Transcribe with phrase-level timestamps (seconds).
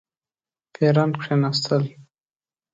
[0.73, 1.83] پیران کښېنستل.